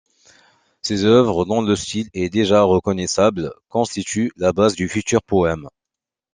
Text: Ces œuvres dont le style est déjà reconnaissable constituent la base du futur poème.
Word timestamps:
Ces 0.81 1.03
œuvres 1.05 1.45
dont 1.45 1.61
le 1.61 1.75
style 1.75 2.09
est 2.15 2.29
déjà 2.29 2.63
reconnaissable 2.63 3.53
constituent 3.69 4.31
la 4.35 4.51
base 4.51 4.73
du 4.73 4.89
futur 4.89 5.21
poème. 5.21 5.69